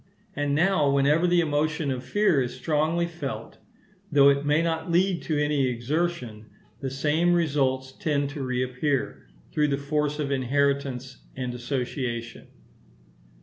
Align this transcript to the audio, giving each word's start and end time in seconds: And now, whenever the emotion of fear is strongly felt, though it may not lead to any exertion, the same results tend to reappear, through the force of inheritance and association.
And 0.35 0.55
now, 0.55 0.89
whenever 0.89 1.27
the 1.27 1.41
emotion 1.41 1.91
of 1.91 2.03
fear 2.03 2.41
is 2.41 2.55
strongly 2.55 3.05
felt, 3.05 3.59
though 4.11 4.29
it 4.29 4.43
may 4.47 4.63
not 4.63 4.89
lead 4.89 5.21
to 5.25 5.37
any 5.39 5.67
exertion, 5.67 6.47
the 6.79 6.89
same 6.89 7.33
results 7.35 7.91
tend 7.91 8.31
to 8.31 8.41
reappear, 8.41 9.27
through 9.51 9.67
the 9.67 9.77
force 9.77 10.17
of 10.17 10.31
inheritance 10.31 11.17
and 11.37 11.53
association. 11.53 12.47